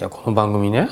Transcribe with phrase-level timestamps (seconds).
[0.00, 0.88] いやこの番組ね、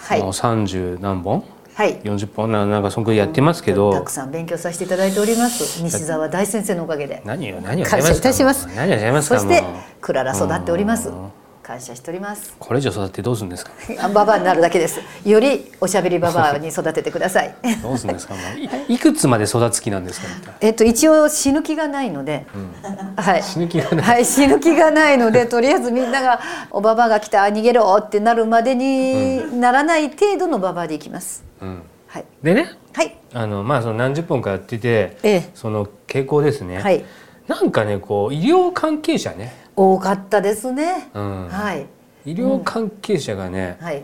[0.00, 0.20] はい。
[0.22, 1.44] もう30何本？
[1.74, 2.00] はい。
[2.00, 2.50] 40本？
[2.50, 5.82] ななんかそんくらいやってますけたどくさん勉強させていただいております。
[5.82, 7.20] 西澤大先生のおかげで。
[7.26, 8.66] 何よ何を感謝いたします。
[8.74, 9.62] 何をやりますかそして
[10.00, 11.10] クララ育っております。
[11.10, 11.12] う。
[11.12, 11.30] ん
[11.64, 12.54] 感謝しております。
[12.58, 13.72] これ以上育ってどうするんですか？
[14.04, 15.00] あババアになるだけです。
[15.24, 17.54] よりおしゃべりババアに育ててください。
[17.82, 18.34] どうするんですか？
[18.34, 18.58] もう
[18.92, 20.26] いいくつまで育つ気なんですか？
[20.60, 22.46] えっと一応死ぬ気がないので、
[23.16, 23.42] はい。
[23.42, 24.04] 死ぬ気がない。
[24.04, 26.40] はい死ぬ気がないのでとりあえずみんなが
[26.70, 31.44] おババアが来た逃げろってなるまでにならない程度のババアでいきます。
[31.62, 31.82] うん。
[32.08, 32.24] はい。
[32.42, 32.70] でね。
[32.92, 33.16] はい。
[33.32, 35.50] あのまあその何十本かやってて、ええ。
[35.54, 37.04] その傾向ですね、はい。
[37.48, 41.48] なんかねこう医療関係者ね、多かったですね、うん。
[41.48, 41.86] はい。
[42.26, 44.02] 医療関係者がね、はい。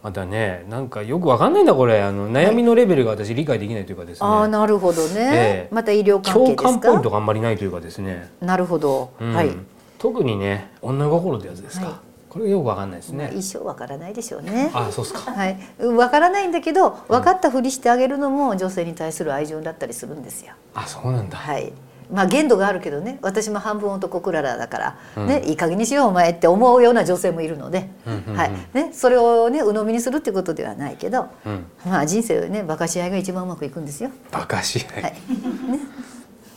[0.00, 2.02] またねなんかよくわかんないんだこれ。
[2.02, 5.74] あの悩みのレベルが私理解できないというかですね、ああなるほどね、ええ。
[5.74, 6.62] また医療関係共ですか？
[6.62, 9.34] 感ポイントがあんまりないというかですね、なるほど、うん。
[9.34, 9.50] はい、
[9.98, 11.94] 特にね女心ってやつですか、はい。
[12.30, 14.70] これよくわかんないですまあね、一生わからないでしょうね。
[14.72, 15.32] あそうですか。
[15.32, 20.52] はい、わからないんだけど分かったふりしてあげるのも女性に対する愛情だったりするんですよ。
[20.74, 21.72] あそうなんだ、はい
[22.10, 23.18] まあ限度があるけどね。
[23.22, 25.26] 私も半分男クララだから、うん。
[25.26, 27.90] ね、いい加減にしようお前って思うような女性もいるので、
[28.34, 28.50] はい。
[28.72, 31.66] ね、それをね鵜呑みにするってことではないけど、うん。
[31.84, 34.10] まあ人生ね馬鹿し合いが一番うまくいくんですよ。
[34.30, 35.14] バカし合い、はい、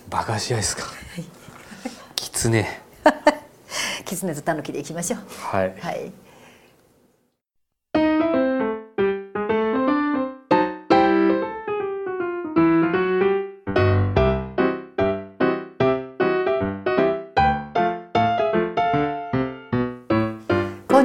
[0.09, 0.83] バカし合いですか、
[2.15, 2.81] きつね
[4.05, 5.19] 狐と狸でいきましょう。
[5.55, 5.75] はい。
[5.79, 6.11] はい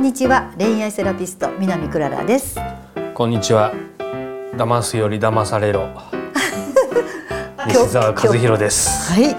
[0.06, 0.54] にちは。
[0.56, 2.60] 恋愛セラピスト南クララです。
[3.12, 3.72] こんにちは。
[4.54, 5.88] 騙すより騙されろ。
[7.66, 9.12] 西澤和弘です。
[9.12, 9.36] はい。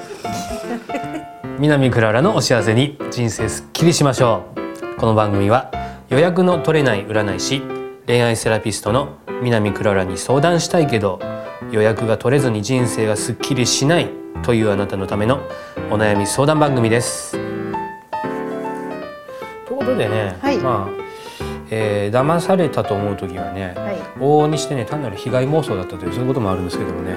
[1.57, 4.99] 南クララのお幸せに人生すっきりしましょう。
[4.99, 5.71] この番組は
[6.09, 7.61] 予約の取れない占い師
[8.05, 11.21] 恋愛セラピストの南クララに相談したいけど
[11.71, 14.09] 予約が取れずに人生がすっきりしない
[14.43, 15.39] というあなたのための
[15.89, 17.56] お悩み相談番組です。
[19.97, 20.57] でね、はい。
[20.57, 21.03] まあ、
[21.69, 23.97] えー騙されたと思う時はね、はい。
[24.19, 27.15] 往々にしてね単なる被害妄想だったというそういうこともあるんですけどもね。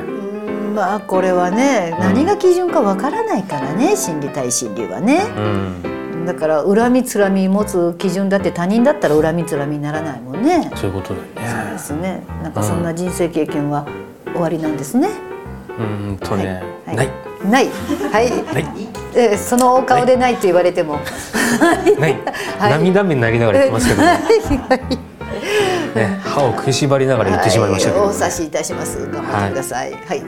[0.75, 2.01] まあこれはねうん。
[2.01, 5.25] 何が基準かわからないからね心理対心理はね。
[5.37, 10.71] うん、だから恨みつらみ持つ基準だって他人だったら恨みつらみにならないもんね。
[10.77, 11.33] そういうことだよね。
[11.37, 11.79] そうで。
[11.79, 12.23] すね。
[12.43, 13.87] なんかそんな人生経験は
[14.33, 15.09] 終わりなんですね。
[15.69, 16.97] うーんとね、はい。
[16.97, 17.09] ない。
[17.45, 17.69] ない。
[18.13, 18.31] はい。
[18.55, 18.80] ない
[19.15, 20.95] えーそのお顔でないと言われても。
[21.61, 22.71] はい。
[22.71, 24.09] 涙目になりながら言ってますけど、 ね、
[24.69, 26.19] はい。
[26.23, 28.11] 歯を食いしばりながら言ってしまいましたけど、はい。
[28.11, 29.09] お察しいたします。
[29.11, 29.93] 頑張ってください。
[29.93, 30.23] はい。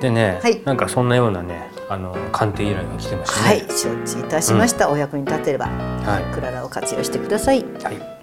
[0.00, 0.60] でね、はい。
[0.64, 3.58] なんかそんなようなねあの鑑定依頼が来てましたはい。
[3.58, 3.64] ね。
[3.68, 5.66] 承知いたしました、お役に立てれば。
[5.66, 7.64] はい、クララを活用してください。
[7.82, 8.19] はい、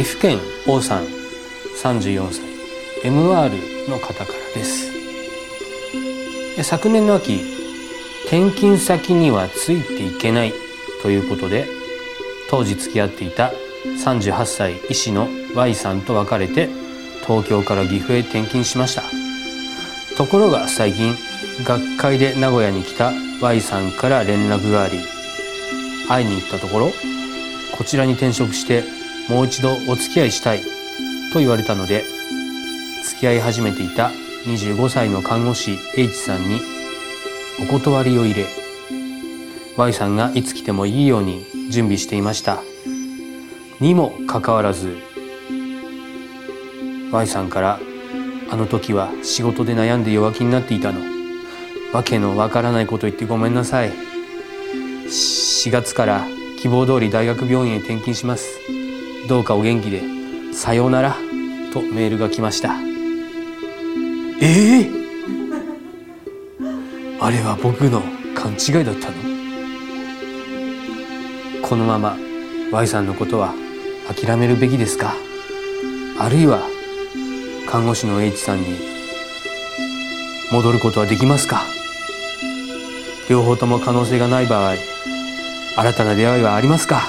[0.00, 2.42] 岐阜県王さん34歳
[3.02, 4.90] MR の方からです。
[6.64, 7.42] 昨年の秋
[8.24, 10.54] 転勤先にはついていけない
[11.02, 11.66] ということで
[12.48, 13.52] 当時付き合っていた
[14.02, 16.70] 38歳医師の Y さんと別れて
[17.26, 19.02] 東京から岐阜へ転勤しました。
[20.16, 21.14] ところが最近
[21.62, 23.12] 学会で名古屋に来た
[23.42, 24.98] Y さんから連絡があり
[26.08, 26.90] 会いに行ったところ
[27.76, 28.98] こちらに転職して
[29.30, 30.60] もう一度お付き合いしたい
[31.32, 32.02] と言われたので
[33.04, 34.10] 付き合い始めていた
[34.44, 36.60] 25歳の看護師 H さんに
[37.62, 38.46] お断りを入れ
[39.76, 42.60] Y さんがいつ来てもいいように準備していました。
[43.78, 44.96] にもかかわらず
[47.12, 47.80] Y さんから
[48.50, 51.00] あの時は仕事で悩んで弱気になっていたの。
[51.92, 53.92] わけのわからないこと言ってごめんなさい。
[55.06, 56.26] 4月から
[56.60, 58.79] 希望通り大学病院へ転勤します。
[59.30, 60.02] どうかお元気で
[60.52, 61.14] さようなら
[61.72, 62.74] とメールが来ました。
[64.42, 64.90] ええ？
[67.20, 68.02] あれは僕の
[68.34, 69.14] 勘違いだったの？
[71.62, 72.16] このまま
[72.72, 73.54] Y さんのことは
[74.12, 75.14] 諦めるべきですか？
[76.18, 76.62] あるいは
[77.68, 78.80] 看護師の H さんに
[80.50, 81.62] 戻ることはできますか？
[83.28, 84.74] 両方とも可能性がない場合
[85.76, 87.02] 新たな出会いはありますか？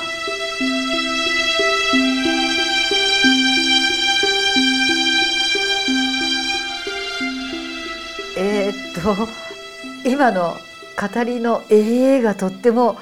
[9.03, 9.15] と
[10.09, 10.55] 今の
[11.13, 12.95] 語りの「ええ」がとっても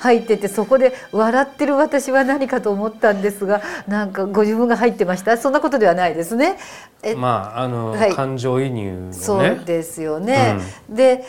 [0.00, 5.36] 入っててそこで笑ってる私は何かと思ったんですがなんかご自分が入ってました？
[5.38, 6.56] そんなことではないですね。
[7.02, 10.56] えまああの、はい、感情移入、ね、そうですよね。
[10.88, 11.24] うん、で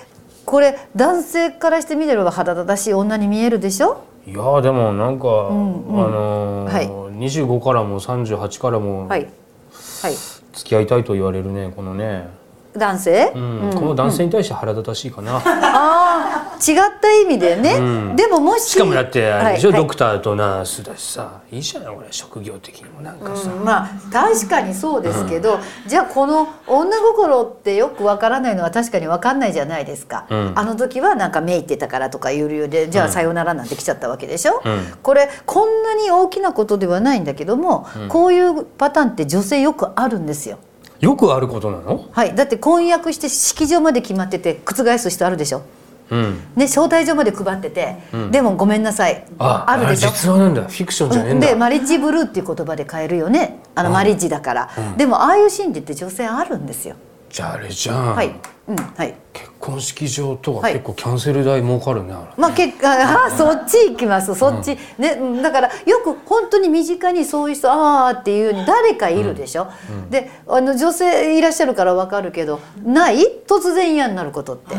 [0.45, 4.03] これ男性からしてみれば肌立たしい女に見えるでしょ？
[4.27, 9.27] いやでもなんか、うんうん、あのー、はい、25からも38からも、はい。
[10.01, 10.13] はい、
[10.53, 12.27] 付き合いたいと言われるねこのね
[12.79, 17.81] 男性、うん、この男性に対して腹立たしいかな、ああ違った意味でね、う
[18.13, 21.41] ん、でももししかもだってあれでしょ、はい、ドクターとナースだしさ。
[21.51, 34.61] いいじゃないこれ職業的にもなんかさ、うん、まあ確かにそうですけど、じゃあこの女心ってよくわからないのは確かにわかんないじゃないですか、あの時はなんかめいってたからとかいう理由でじゃあさよならなんて来ちゃったわけでしょ、
[35.01, 40.57] これこんなに大きなことではないんだけども、こういうパターンって女性よくあるんですよ。
[41.05, 42.09] よくあることなの？
[42.11, 42.33] はい。
[42.33, 45.61] だって婚約して式場まで決まってて覆す人あるでしょ？
[46.09, 49.23] うん、ね招待状まで配ってて、うん、でもごめんなさい。
[49.37, 50.09] あるでしょ？
[50.09, 50.63] 実話なんだ。
[50.63, 53.59] フィクションじゃねえんだ、でマリッジブルーっていう言葉で変えるよね。
[53.75, 56.95] あのマリッジだから、うん、でもああいう心理って女性あるんですよ。
[57.29, 58.15] じゃああれじゃん。
[58.15, 58.35] はい
[58.67, 62.89] うんはい、結婚式場とか結構キャンセル代儲かるね、はい、まあ結果
[63.25, 64.33] あそっち行きます。
[64.35, 73.25] そっち、うん、ねだからよく本当に身近にそういう人ああっていうに誰かいるでしょ、うんうん、であの女性いらっしゃるから分かるけどない？
[73.47, 74.75] 突然嫌になることって。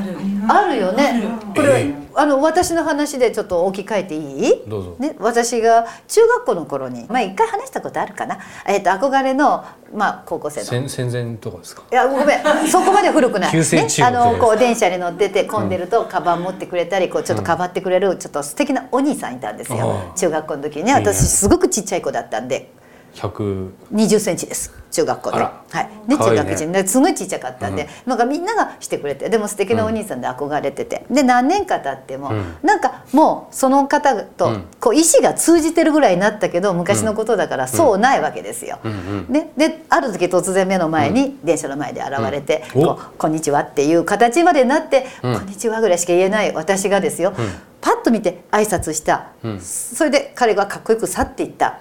[0.48, 0.76] ある。
[0.76, 1.22] よね。
[1.54, 4.62] これあの私の話でちょっと置き換えていい？
[4.66, 10.88] どうぞ、ね、私が中学校の頃にまあ一回話したことあるかな、えー、と憧れの、まあ、高校生の。
[10.88, 11.82] 戦前とかですか？
[11.90, 12.68] いやごめん。
[12.68, 20.94] そこまで古くないね、あのこう電車に乗ってて混んでると、カバン持ってくれたりこうちょっとかばってくれるちょっと素敵なお兄さんいたんですよ、中学校の時にね。
[20.94, 22.72] 私すごくちっちゃい子だったんで。
[23.16, 24.72] 120センチです。
[24.90, 25.52] 中学校で、は
[26.06, 38.78] い、で中学人ですごいちっちゃかったんで、うん、なんかみんながしてくれてでも素敵なお兄さんで憧れてて、で何年か経っても、うん、なんかもうその方とこう意思が通じてるぐらいになったけど昔のことだからそうないわけですよ。
[39.28, 47.34] でである時突然目の前に電車の前で現れて「こうこんにちは」っていう形までなって「こんにちは」ぐらいしか言えない私がですよ、
[47.80, 49.28] パッと見て挨拶した、
[49.60, 51.78] それで彼がかっこよく去っていった。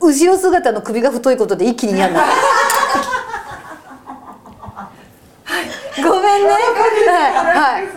[0.00, 2.32] 後ろ姿の首が太いことで一気に嫌になる。
[6.02, 6.48] ごめんね。
[6.50, 7.88] はい、は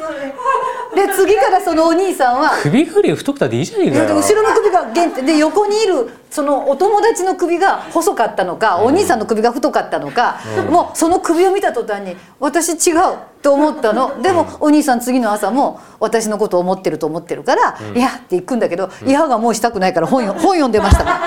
[0.94, 4.16] い、で次からそのお兄さんは首振り太くたっていいじゃねえかよ。
[4.16, 14.22] 後ろの首が限定で横にいるそのお友達の首が細かったのか、うん、お兄さんの首が太かったのか、うん、もうその首を見た途端に私違うと思ったの。
[14.22, 21.22] でも、お兄さん次の朝も私のことを思ってると思ってるから「いや」って行くんだけど「いや」がもうしたくないから本本読んでましたから。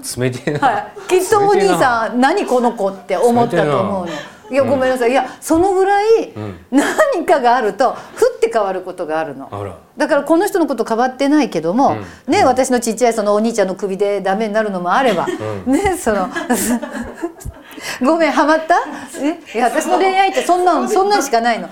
[0.16, 4.12] 冷てはい、きっとお兄さん何この子って思ったと思うの。
[4.50, 6.32] いやごめんなさい、いやそのぐらい
[6.70, 9.48] 何かがあるとふって変わることがあるの。
[9.96, 15.26] だからこの人のこと変わってないけども、ね私のちっちゃいそのお兄ちゃんの首でダメになるのもあれば、
[15.66, 16.28] ねその
[18.02, 18.86] ごめんハマった、
[19.20, 21.68] ね、いや私の恋愛ってそんなそんなんしかないの。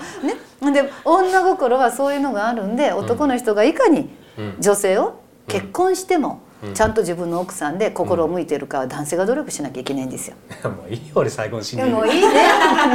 [0.61, 4.09] ね、で女心はそういうのがあるんで男の人がいかに
[4.59, 6.41] 女性を結婚しても、
[6.73, 10.35] ちゃんと自分の奥さんで心を向いてるか男性が努力しなきゃいけないんですよ。
[10.63, 12.27] もういいよ俺最後のシーンもういいね。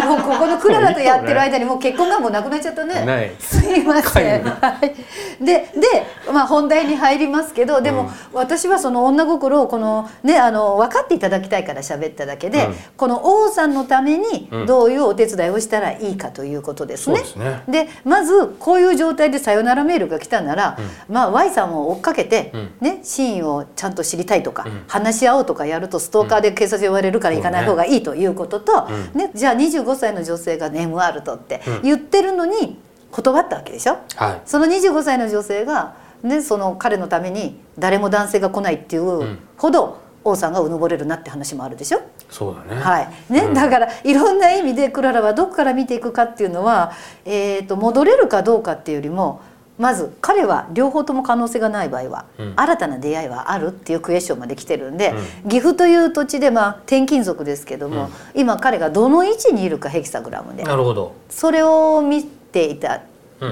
[0.07, 3.35] もうここのクララとやってる間にもう結婚がもうなくなっちゃったね。
[3.39, 4.45] すいません。
[4.45, 5.45] はい。
[5.45, 17.23] ででまあ本題に入りますけどでも、私はその女心をこのねあの分かっていただきたいから喋っただけで、この王さんのためにどういうお手伝いをしたらいいかということですね。
[17.69, 20.79] でまずこういう状態でさよならメールが来たなら、
[21.09, 32.79] まあ Y さんを追っかけて、ね真意をちゃんと知りたいとか、うん、話し合おうとかやるとストーカーで警察呼ばれるから行かない方がいいということと、ね、じゃあ25歳の女性が、ね、MR とって言ってるのに
[33.13, 42.01] 断ったわけでしょ、はい、その25歳の女性が、ね、その彼のために誰も男性が来ないっていうほど、王さんがうぬぼれるなって話もあるでしょ？
[42.31, 43.09] そうだね,、はい。
[43.29, 46.93] ね、うん、だからいろんな意味でクララはどこから見ていくかっていうのは、
[47.27, 49.43] えーと戻れるかどうかっていうよりも
[49.77, 55.15] まず彼は両方とも可能性がない場合は、うん、新たな出会いはあるっていうクエスチョンまで来てるんで、
[55.45, 58.05] うん、岐阜という土地でまあ転勤族ですけども、
[58.35, 60.63] うん、今彼がどの位置にいるかヘキサグラムで。
[60.63, 61.15] なるほど。
[61.29, 63.03] それを見ていた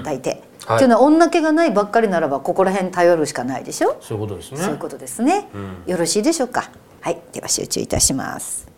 [0.04, 0.42] だいて。
[0.64, 3.96] はい、というのは女気がないばっかりならばここら辺頼るしかないでしょ？
[4.00, 4.58] そういうことですね。
[4.58, 5.48] そういうことですね、
[5.86, 6.70] よろしいでしょうか？
[7.00, 7.20] はい。
[7.32, 8.68] では集中いたします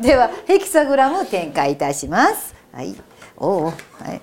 [0.00, 2.54] ではヘキサグラム展開いたします。
[2.72, 2.94] はい。
[3.36, 4.20] おお、はい。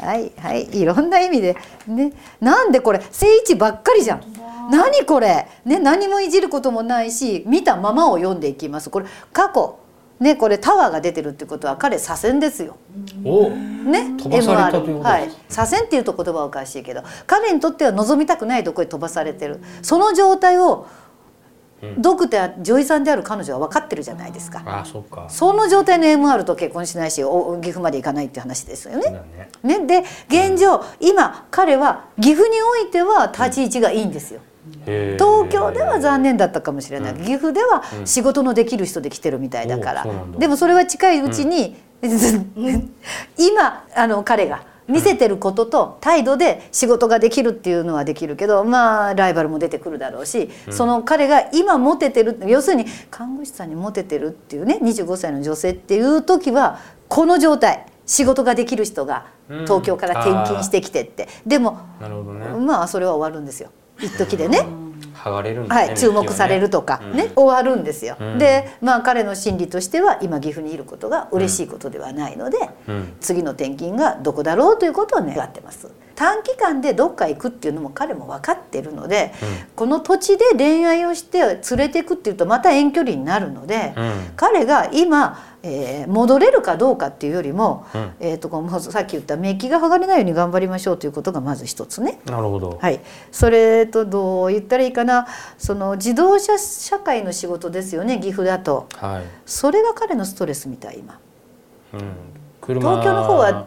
[0.00, 4.22] はいはいいろんな意味でねなんでこれ正位置ばっかりじゃん。
[4.70, 8.90] 何これね何もいじることもないし見たままを読んでいきます。
[8.90, 9.78] これ過去
[10.20, 12.76] ねこれタワーが出てるってことは彼左遷ですよ。
[13.24, 20.86] おね飛ばされはい左遷っていうと言葉はおかしいけど彼にとっては望みたくないとこへ飛ばされてるその状態を
[21.98, 24.62] ドクター女医さんである彼女は分かってるじゃないですか。
[24.66, 25.26] あそうか。
[25.28, 29.22] その状態の MR と結婚しないしお岐阜まで行かないって話ですよね。
[29.62, 29.78] ね。
[29.78, 34.40] ねで現状今彼は岐阜においては立ち位置がいいんですよ。
[34.86, 37.18] 東京では残念だったかもしれない、うん。
[37.18, 40.38] 岐阜では仕事のできる人で来てるみたいだから、うなんだ。
[40.38, 41.76] でもそれは近いうちに、
[43.38, 62.46] 今あの彼が見せてることと態度で仕事ができるっていうのはできるけどまあライバルも出てくるだろうし、その彼が今モテてる要するに看護師さんにモテてるっていうね25歳の女性っていう時はこの状態仕事ができる人が東京から転勤してきてって、でもなるほどね。
[62.48, 63.70] まあそれは終わるんですよ。
[63.98, 64.66] 一時でね。
[65.14, 68.16] 剥がれるんだねはい、注目されるとかね、終わるんですよ。
[68.20, 75.90] うんでまあ彼の心理としては今岐阜にいることが嬉しいことではないので、うん次の転勤がどこだろうということを願ってます。
[76.14, 79.32] 短期間でどっか行くっていうのも彼も分かっているので、
[79.76, 84.12] この土地で恋愛をして連れていくっていうとまた遠距離になるので、うん。
[84.36, 88.12] 彼が今、えー戻れるかどうかっていうよりも、うん。
[88.20, 92.20] えー、とこのさっき言ったメッキが剥がれないように頑張りましょうということがまず一つね。
[92.26, 92.78] なるほど。
[92.80, 93.00] はい、
[93.32, 95.26] それとどう言ったらいいかな。
[95.58, 98.88] その自動車社会の仕事ですよね岐阜だと。
[98.94, 99.22] はい。
[99.46, 101.18] それが彼のストレスみたい今。
[101.94, 102.12] うん。
[102.60, 103.66] 車東京の方は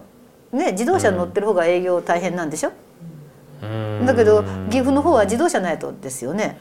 [0.51, 2.71] ね自動車に乗ってる方が営業大変なんでしょ、
[3.63, 4.05] うん。
[4.05, 6.59] だけど岐阜の方は自動車ないとですよね。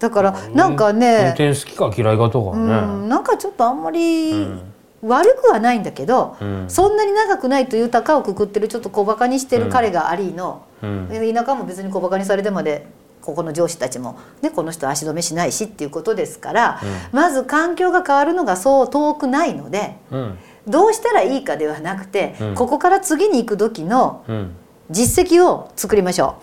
[0.00, 4.62] だからなんか運ね、転好きか嫌いかとかうねん、なんかちょっとあんまりうん。
[5.04, 6.64] 悪くはないんだけど、うん。
[6.68, 11.08] そんなに長くないという高をくくってるちょっと小バカにしてる彼がありの、うん。
[11.34, 12.86] 田舎も別に小バカにされてまで
[13.20, 22.54] ここの上司たちも、ね、この人足止めしないしっていうことですから、まず環境が変わるのがそう遠くないのでうんどうしたらいいかではなくて、うん。
[22.54, 24.56] ここから次に行く時のうん。
[24.90, 26.36] 実績を作りましょ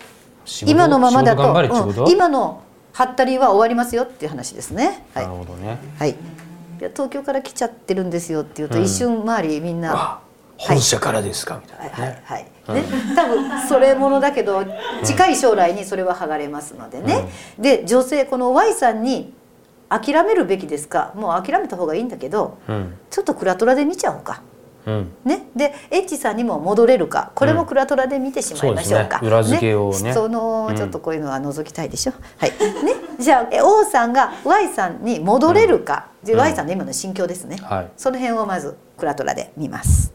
[0.66, 0.70] う。
[0.70, 2.10] 今のままだと、うん。
[2.10, 2.62] 今の
[2.92, 5.04] ハったりは終わりますよっていう話ですね。
[5.14, 5.78] はないる、ほどね。
[5.98, 6.14] はい、い
[6.80, 8.84] や東京から来ちゃってるんですよっていうと、うん。
[8.84, 9.92] 一瞬周りみんな。
[9.94, 10.20] あ
[10.60, 14.62] 本社からですかみたいなはいねはいはい、ね、多分それものだけど
[15.04, 19.32] 近い将来にそれは剥がれますのでね、で女性この Y さんに
[19.90, 21.12] 諦めるべきですか？
[21.16, 22.96] もう諦めた方がいいんだけどうん。
[23.10, 24.40] ちょっとクラトラで見ちゃおうか。
[24.86, 25.12] うん。
[25.24, 29.28] ね、でエッチさんにも戻れるかこれもクラトラで見てしまいましょうか、そうですね。
[29.28, 30.14] 裏付けをね。
[30.14, 30.76] そのうん。
[30.76, 32.50] ちょっとこういうのは覗きたいでしょ、はい。
[32.50, 32.56] ね？
[33.18, 36.38] じゃあえ O さんが Y さんに戻れるか、でうん。
[36.38, 37.90] Y さんの今の心境ですね、はい。
[37.96, 40.14] その辺をまずクラトラで見ます。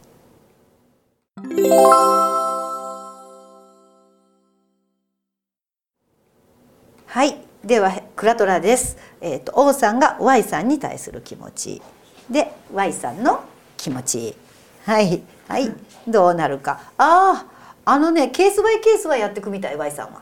[7.08, 8.96] はい、ではクラトラです。
[9.22, 11.82] えっ、と O さんが Y さんに対する気持ち
[12.30, 13.44] で Y さんの
[13.76, 14.36] 気持ち。
[14.86, 15.72] はいはい
[16.08, 16.80] どうなるか。
[17.00, 17.44] あ
[17.86, 20.22] ああのねケースバイケースはやっていくみたい Y さんは。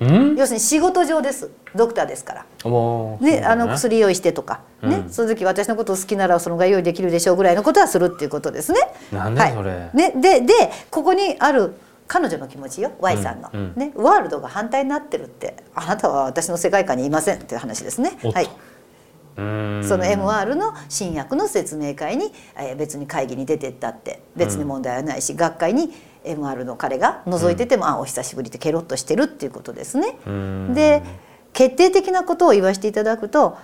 [0.00, 0.36] うん？
[0.36, 1.50] 要するに仕事上です。
[1.74, 2.46] ドクターですから。
[3.20, 8.78] ね、あの薬用意してとか、ね、うんその時私のことを好きならそのが用意できるでしょうぐらいのことはするっていうことですね。
[9.12, 10.52] なんでそれはい、ね、でで
[10.92, 11.74] ここにある
[12.06, 13.60] 彼女の気持ちよ Y さんの、うん。
[13.60, 18.18] うんね、ワールドが反対になってるってあなたは私の世界観にいませんっていう話ですね。
[18.32, 18.48] はい、
[19.36, 19.84] うん。
[19.86, 25.92] その MR の新薬の説明会に、えー別に会議に出てったって別に問題はないし、学会に
[26.24, 30.18] MR の彼が覗いてても、あお久しぶりってケロッとしてるっていうことですね。
[30.26, 30.74] うん。
[30.74, 31.02] で
[31.52, 33.56] 決定的なことを言わせていただくと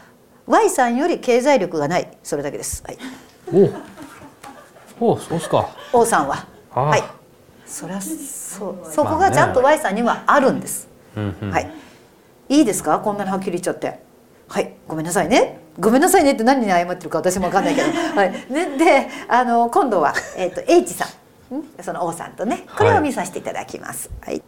[0.46, 2.08] Y さんより経済力がない。
[2.22, 2.82] それだけです。
[2.86, 2.98] はい、
[5.00, 5.68] おおそうっすか。
[5.92, 6.46] O さんは。
[6.70, 7.19] はい。
[7.70, 10.88] そりゃそうそこがちゃんと Y さんにはあるんです。
[11.16, 11.70] うんうんはい。
[12.48, 12.98] いいですか？
[12.98, 14.00] こんなにはっきり言っちゃって。
[14.48, 15.60] はいごめんなさいね。
[15.78, 17.88] ごめんなさいねって何に謝ってるか私もわかんないけど。
[18.18, 18.32] はい。
[18.50, 21.06] ねであの今度はえっ、と H さ
[21.52, 21.56] ん。
[21.58, 21.64] ん？
[21.80, 24.10] その O さんとねこれを見させていただきます。
[24.20, 24.42] はい。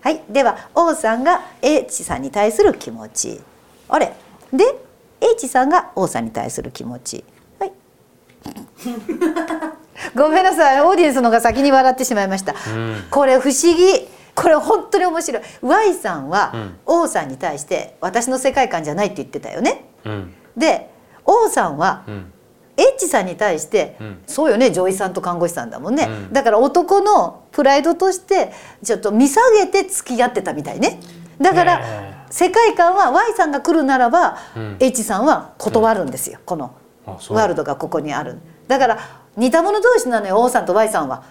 [0.00, 3.40] はい、では O さんが H さんに対する気持ち
[3.88, 4.12] あれ？
[4.52, 4.87] で
[5.20, 7.24] H さんが O さんに対する気持ち。
[7.58, 7.72] はい。
[10.16, 10.80] ごめんなさい。
[10.80, 12.56] オーディエンスのが先に笑ってしまいました、ん。
[13.10, 14.08] これ不思議。
[14.34, 15.42] これ本当に面白い。
[15.62, 16.78] Y さんはうん。
[16.86, 19.86] O さんに対して私の世界観じゃないって言ってたよね。
[20.04, 20.34] うん。
[20.56, 20.90] で
[21.24, 22.32] O さんはうん。
[22.78, 24.18] エッチさんに対して、うん。
[24.28, 26.32] そうよね女医さんと看護師さんだもんね、うん。
[26.32, 28.52] だから男のプライドとして
[28.84, 31.00] ちょっと見下げて付き合ってたみたいね
[31.40, 34.76] だから、へ世界観は Y さんが来るならば、うん。
[34.80, 36.74] H さんは断るんですよ、この
[37.06, 38.38] ワールドがここにある。
[38.66, 38.98] だから
[39.36, 41.22] 似た者同士なのよ O さんと Y さんは、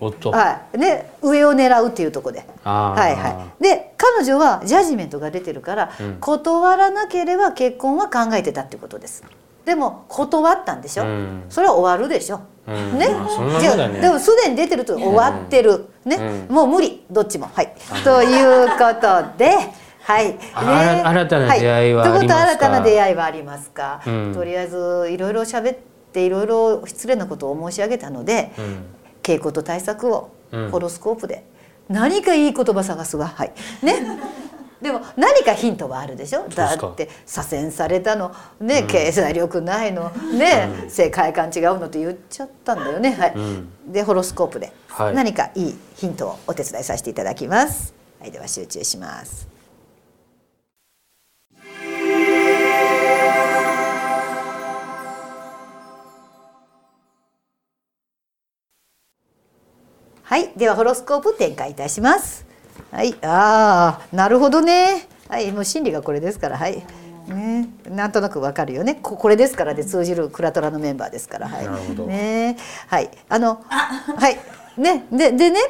[0.00, 3.62] はい、で上を狙うっていうところではいはい。
[3.62, 5.90] で彼女はジャジメントが出てるから、
[6.20, 9.24] 断らなければ結婚は考えてたってことです
[9.68, 17.04] でも断ったんでしょ、うん、それは終わるでしょ、うん、ね、ね、でもすでに出てると終わってる、うん、ね、もう無理。
[17.10, 17.50] どっちも。
[17.52, 17.74] はい。
[18.02, 19.50] ということで
[20.00, 20.38] はい、 ね、
[21.04, 24.00] 新たな出会いはありますか、はい、ということ新たな出会いはありますか、
[24.32, 25.78] とりあえずいろいろ喋っ
[26.14, 28.50] ていろいろ失礼なことを申し上げたので、
[29.22, 30.30] 稽古と対策を
[30.70, 31.44] ホロスコープで、
[31.90, 33.26] 何かいい言葉探すわ。
[33.26, 33.52] はい。
[33.82, 33.96] ね？
[34.80, 36.48] でも何かヒントはあるでしょ？
[36.48, 38.32] だって左遷されたの。
[38.60, 40.10] ね、うん、経済力ないの。
[40.10, 43.12] ね、うん、世界観違うのって言っちゃったんだよね。
[43.12, 44.72] はい、うん、でホロスコープで。
[45.14, 47.94] 何かいいヒントをお手伝いさせていただきます。
[48.20, 49.48] はいでは集中します。
[60.22, 62.44] はいではホロスコープ展開いたします
[62.90, 65.06] はいああなるほどね。
[65.28, 66.82] はいもう心理がこれですからはい。
[67.28, 68.94] ね、なんとなくわかるよね。
[69.02, 72.06] これですからで通じるクラトラのメンバーですからはい。
[72.06, 73.10] ねはい。
[73.28, 74.38] あのはい。
[74.80, 75.60] ねででね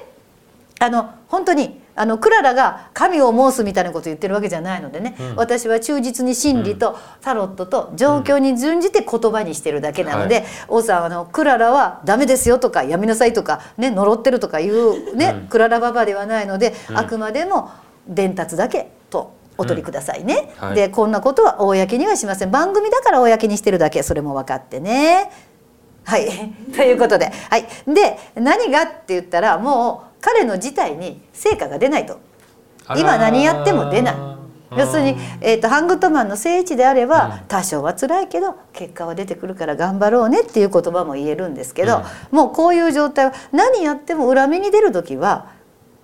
[0.79, 17.71] あの本当にあのクララが神を申すみたいなこと言ってるわけじゃないのでね、うん、私は忠実に真理とタロットと状況に準じて言葉にしてるだけなので、うん、王さんあのクララはダメですよとかやめなさいとかね呪ってるとかいうね、うん、クララババではないので、あくまでも
[18.07, 22.51] 伝達だけとお取りくださいね、はい、でこんなことは公にはしません。
[22.51, 25.31] 番組だから公にしてるだけそれも分かってね。
[26.05, 26.27] はい。
[26.75, 27.31] ということで。
[27.51, 27.67] はい。
[27.87, 32.21] で何がって言ったらもう彼の事態に成果が出ないと。
[32.97, 34.15] 今何やっても出ない。
[34.77, 45.57] 要するに、えーと、ハングッドマンの聖地であれば、多少は辛いけど結果は出てくるから頑張ろうねっていう言葉も言えるんですけど、うん、もうこういう状態は何やっても裏目に出る時は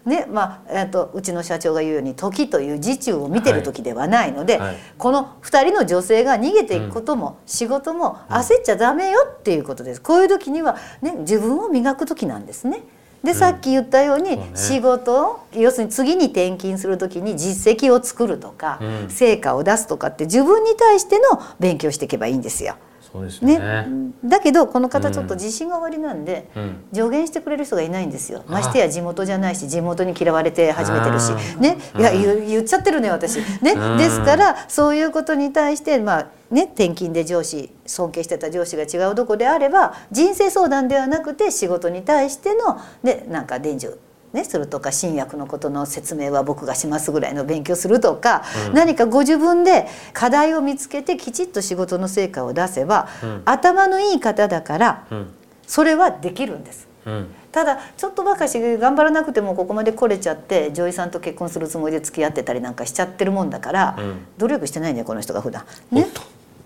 [0.06, 4.68] ねまあ、えーと、うちの社長が言うように時という時中を見てる時ではないので、はい。
[4.68, 10.02] はい、この2人の女性が逃げていくことも、うん、仕事も焦っちゃダメよっていうことです。
[10.02, 12.82] こういう時には、ね、自分を磨く時なんですね。
[13.24, 22.76] でさっき言ったように仕事を、要するに次に転勤する時に実績を作るとか、成果を出すとかって自分に対しての勉強していけばいいんですよ。
[23.14, 23.86] そうですね、ね、
[24.24, 28.42] だけどこの方ちょっと自信が終わりなんで、うん、助言してくれる人がいないんですよ。
[28.48, 31.30] ましてや地元じゃないし地元に嫌われて始めてるし。
[31.60, 31.78] ね。
[31.96, 33.36] いや言っちゃってるね私。
[33.62, 33.76] ね。
[33.98, 43.96] ですからそういうことに対してまあね転勤で上司尊敬してた上司が違うどこであれば人生相談ではなくて仕事に対してのねなんか伝授
[44.34, 55.06] ね、するとか新薬のことの説明は僕がしますぐらいの勉強するとか、うん、何かご自分で課題を見つけてきちっと仕事の成果を出せば、うん、頭のいい方だから、
[55.68, 56.88] それはできるんです。
[57.52, 63.96] ただちょっとばかし頑張らなくてもここまで来れちゃって女医さんと結婚するつもりで付き合ってたりなんかしちゃってるもんだから、
[64.38, 65.64] 努力してないねこの人が普段。
[65.92, 66.08] ね。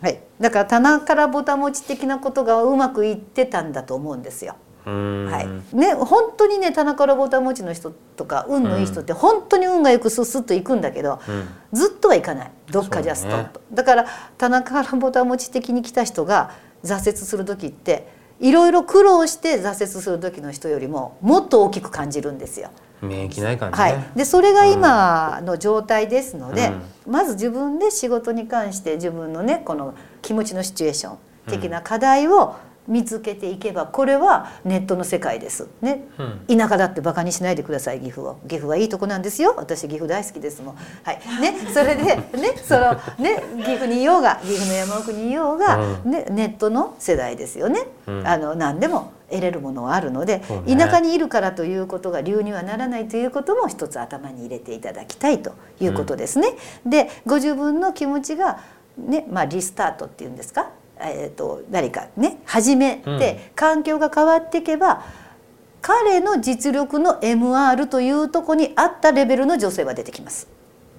[0.00, 4.54] はい、だから棚からぼたもち的なことがうまくいってたんだと思うんですよ。
[4.88, 5.40] は
[5.72, 5.76] い。
[5.76, 12.50] ね、本当にね田中らぼた持ちの人とか運のいい人って本当に運がよくスッスッといくんだけど、うん、ずっとはいかない。
[12.70, 16.52] どっかじゃストップ、ね、だから田中らぼた持ち的に来た人が
[16.84, 18.08] 挫折する時って
[18.40, 22.70] いろいろ苦労して挫折する時の人よりももっと大きく感じるんですよ。
[23.00, 26.72] 免疫ない感じ、ね、はい、でそれが今の状態ですので、
[27.06, 32.56] うん、まず自分で仕事に関して自分のねこの気持ちのシチュエーション的な課題を
[32.88, 35.68] 見つけていけばこれはネットの世界です。
[35.82, 36.04] ね、
[36.48, 38.40] うん、田舎だってバカにしないでください岐阜を。
[38.48, 39.54] 岐阜はいいとこなんですよ。
[39.56, 40.76] 私岐阜大好きですもん。
[41.04, 41.20] はい。
[41.40, 41.56] ね。
[41.72, 42.22] それで ね。
[42.64, 43.42] そのね。
[43.58, 56.48] 岐阜にいようが岐阜の山奥にいようが、うん、ね、ネットの世代ですよね、うん、あの何でも得れるものはあるので、ね、田舎にいるからということが理由にはならないということも一つ頭に入れていただきたいということですね。
[56.86, 58.58] でご自分の気持ちが
[58.96, 59.26] ね。
[59.30, 60.70] まあ、リスタートっていうんですか？
[61.00, 65.00] えーと、誰かね始めて環境が変わっていけば、うん、
[65.80, 70.48] 彼の実力の MR というとこに合ったレベルの女性は出てきます。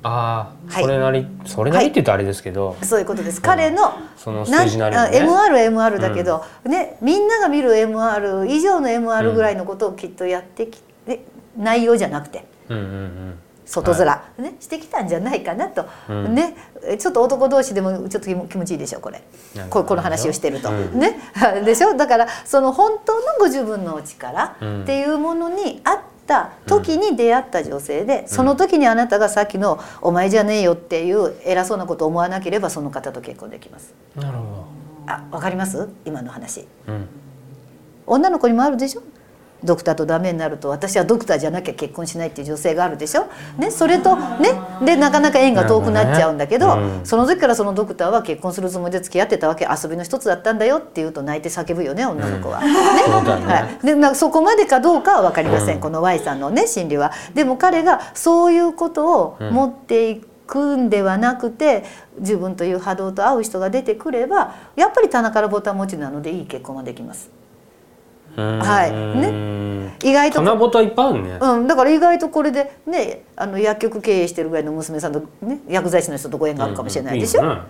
[0.01, 11.25] ああ、はい、それなりそれなりって言うとあれですけど、はい、そういうことです、彼のそのステージなり、ね、MR は MR だけど、うん、ねみんなが見る MR 以上の MR ぐらいのことをきっとやってきて、
[11.57, 16.55] うん、内容じゃなくて、うんうんうん外面、はい、ね、してきたんじゃないかなと、うん、ね
[16.97, 19.21] ちょっと男同士でもちょっと気持ちいいでしょこれ。
[19.69, 21.19] ここの話をしてると、うん、ね
[21.65, 21.95] でしょ？
[21.95, 33.93] だからその本当のご自分のお力っていうものに合った時に出会った女性で、その時にあなたがさっきの「お前じゃねえよ」っていう偉そうなことを思わなければその方と結婚できます。
[34.15, 34.65] なるほど。
[35.08, 35.89] あわかります？
[36.05, 36.67] 今の話、
[38.08, 39.01] 女の子にもあるでしょ？
[39.63, 44.50] ドクターとダメになると私はドクターじゃなきゃ結婚しないっていう女性があるでしょ、ね、それとね
[44.86, 46.82] でなかなか縁が遠くなっちゃうんだけど、ね。
[47.00, 49.67] うん、その時からそのドクターは結婚するつもりで付き合ってたわけ。
[49.69, 52.62] 遊びの一つだったんだよって言うと泣いて叫ぶよね女の子は。
[52.62, 52.74] ね。
[52.74, 57.12] はい、でなそこまでかどうかは分かりません、うん、この Y さんのね心理は。
[57.34, 61.84] でも彼がそういうことを持っていく、くんではなくて
[62.17, 67.38] 自分という波動と合う人が出てくればやっぱり棚からボタン持ちなのでいい結婚ができます。
[68.39, 68.91] はい。
[68.91, 70.41] ね、意外と
[70.82, 77.41] いっぱいあるね、うん、だから意外とこれでねあの薬局経営してるぐらいの娘さんと、ね、薬剤師の人とご縁があるかもしれないでしょ？
[77.43, 77.62] うん。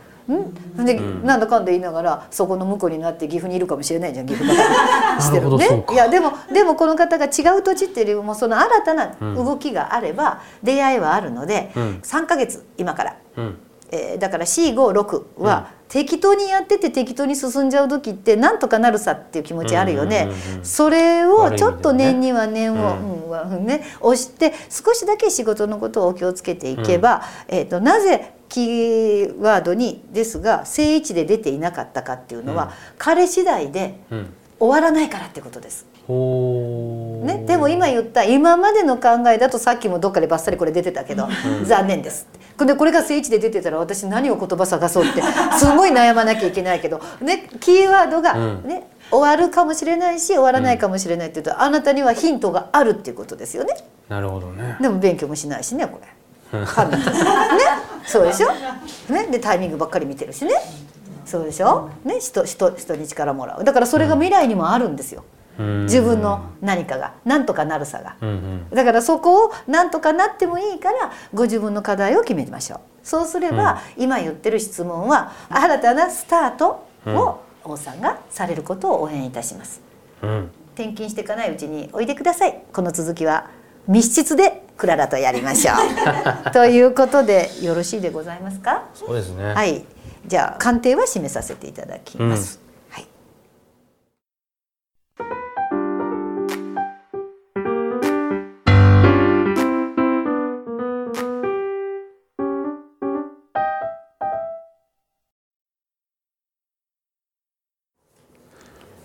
[0.77, 5.85] うん、で、うん、なんだかんだ言いながらそこの婿になって岐阜にいるかもしれないじゃん岐阜がしてるね。
[5.91, 13.57] いやでもでもこの方が違う土地っていうよりもその新たな動きがあれば出会いはあるので、うん、3か月今から、うん、
[13.91, 20.29] えー、だから456は、適当にやってて適当に進んじゃう時ってなんとかなるさっていう気持ちあるよね、
[20.61, 33.99] それをちょっと念には念を、うんうん、ね、押して少しだけ仕事のことをお気をつけていけば、うん、えーと、なぜキーワードにですが正位置で出ていなかったかっていうのは、彼次第で
[34.59, 35.87] 終わらないからってことです。
[36.07, 41.27] ね、でも今言った今までの考えだとさっきもどっかでばっさりこれ出てたけど、
[41.65, 42.27] 残念です
[42.65, 45.21] でこれが正位置で出てたら私何を言葉探そうって
[45.57, 53.75] すごい悩まなきゃいけないけど、ね、キーワードがね、終わるかもしれないし終わらないかもしれないっていうと、あなたにはヒントがあるっていうことですよね。
[54.07, 54.77] なるほどね。
[54.79, 56.07] でも勉強もしないしねこれ。
[56.59, 56.65] ね、
[58.05, 58.51] そうでしょ、
[59.13, 60.53] ね、でタイミングばっかり見てるしね。
[61.25, 63.63] そうでしょ、ね、人人人に力もらう。
[63.63, 65.23] だからそれが未来にもあるんですよ。
[65.59, 68.15] 自分の何かが何とかなるさが、
[68.73, 72.79] だからそこを何とかなってもいいからご自分の課題を決めましょう。
[73.03, 79.81] そうすれば、今言ってる質問は新たなスタートを王さんがされることを応援いたします、
[80.75, 82.61] 転勤していかないうちにおいでください。
[82.71, 83.49] この続きは
[83.87, 86.51] 密室でクララとやりましょう。
[86.53, 88.83] ということでよろしいでございますか？
[88.93, 89.53] そうですね。
[89.53, 89.83] はい。
[90.25, 92.68] じゃあ鑑定は締めさせていただきます、うん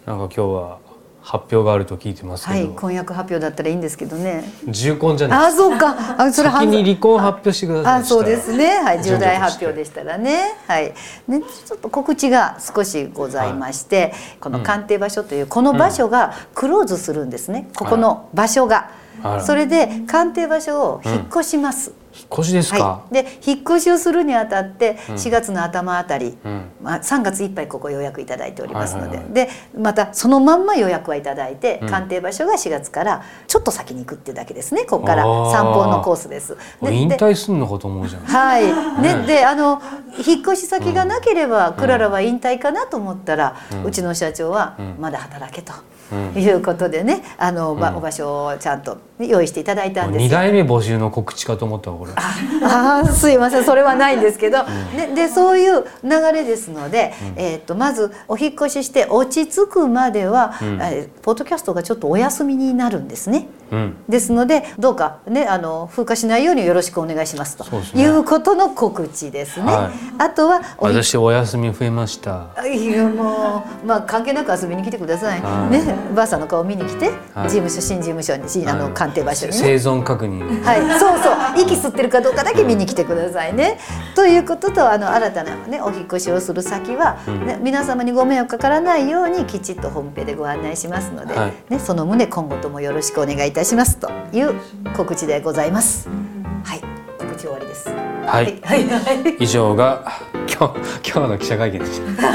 [0.07, 0.79] なんか今日は
[1.25, 4.45] 発表があると聞いてますはい、婚約発表だったらいいんですけどね。
[4.69, 5.47] 重婚じゃない。
[5.47, 6.23] あ、そうか。
[6.23, 8.01] あ、それ先に離婚発表してください。
[8.03, 8.67] あ、そうですね。
[8.67, 10.53] はい、重大発表でしたらね。
[10.67, 10.93] はい。
[11.27, 17.71] ね、ちょっと告知が少しございまして、はい、この鑑定場所というこの場所がクローズするんですね。
[17.75, 18.91] ここの場所が。
[19.41, 21.89] それで鑑定場所を引っ越します。
[21.89, 34.85] うん引っ越しですか、はい、で引っ越しをするにあたって4月の頭あたり、うん、まあ、3月いっぱいここ予約いただいておりますので、でまたそのまんま予約はいただいて、うん、鑑定場所が4月からちょっと先に行くっていうだけですね。
[34.85, 36.57] ここから散歩のコースです。
[36.83, 38.23] 引退すんのかと思うじゃん。
[38.23, 39.03] はい。
[39.03, 39.83] ね、であの
[40.27, 45.73] 引っ越し先がなければ、クララは引退かなと思ったら、うちの社長はまだ働けと。
[46.37, 50.25] いうことでねあの、うん、お場所をちゃんと用意していただいたんです。
[50.25, 52.13] 2代目募集の告知かと思ったわこれ。
[52.17, 63.47] ああすいませんそれはないんですけど、うん、ね、でそういう流れですので、うん、えーと、まずお引越しして落ち着くまでは、うん、えー、ポッドキャストがちょっとお休みになるんですね。
[63.71, 67.65] うん、ですのでどうかねあの風化しないようによろしくお願いしますと。
[67.97, 69.73] いうことの告知ですね。
[69.73, 72.51] はい、あとは私お休み増えました。
[72.67, 75.41] いやもうまあ関係なく遊びに来てください。
[75.71, 80.63] ねばあさんの顔見に来て、はい、事務所新事務所にあの鑑定場所に、ね、生存確認。
[80.63, 83.79] はいそうそう息吸ってるかどうかだけ見に来てくださいね。
[84.15, 94.55] ということとあの新たなねお引越しをする先は、ね、皆様にご迷惑かからないようにきちっとホームペでご案内しますので、はい、ねその旨今後ともよろしくお願いいたしますという
[94.97, 96.09] 告知でございます。
[96.65, 96.81] はい
[97.19, 97.89] 告知終わりです。
[97.89, 102.29] はい、はい、はい、以上が今日今日の記者会見でした。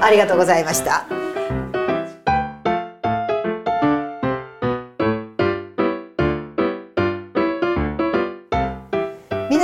[0.00, 1.27] ありがとうございました。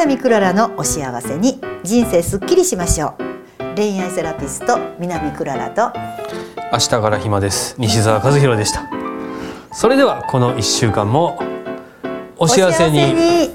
[0.04, 1.58] 南クララのお幸せに。
[1.82, 3.14] 人生すっきりしましょ
[3.58, 3.74] う。
[3.74, 5.98] 恋愛セラピスト南クララと。
[6.70, 7.74] 明日から暇です。
[7.78, 8.82] 西澤和弘でした。
[9.72, 11.42] それではこの一週間も
[12.36, 13.53] お幸せに